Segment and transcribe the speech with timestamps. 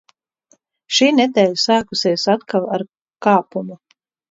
[0.99, 2.87] Šī nedēļa sākusies atkal ar
[3.29, 3.81] kāpumu.